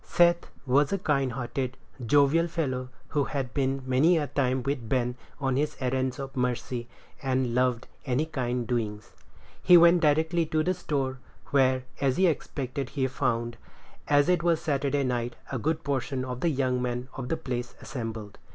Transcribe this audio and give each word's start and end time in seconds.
Seth 0.03 0.49
was 0.65 0.91
a 0.91 0.97
kind 0.97 1.33
hearted, 1.33 1.77
jovial 2.03 2.47
fellow, 2.47 2.89
who 3.09 3.25
had 3.25 3.53
been 3.53 3.83
many 3.85 4.17
a 4.17 4.25
time 4.25 4.63
with 4.63 4.89
Ben 4.89 5.13
on 5.39 5.57
his 5.57 5.77
errands 5.79 6.17
of 6.17 6.35
mercy, 6.35 6.89
and 7.21 7.53
loved 7.53 7.87
any 8.03 8.25
kind 8.25 8.65
doings. 8.65 9.11
He 9.61 9.77
went 9.77 10.01
directly 10.01 10.47
to 10.47 10.63
the 10.63 10.73
store, 10.73 11.19
where, 11.51 11.83
as 12.01 12.17
he 12.17 12.25
expected, 12.25 12.89
he 12.89 13.05
found, 13.05 13.57
as 14.07 14.27
it 14.27 14.41
was 14.41 14.59
Saturday 14.59 15.03
night, 15.03 15.35
a 15.51 15.59
good 15.59 15.83
portion 15.83 16.25
of 16.25 16.39
the 16.39 16.49
young 16.49 16.81
men 16.81 17.07
of 17.13 17.29
the 17.29 17.37
place 17.37 17.75
assembled. 17.79 18.39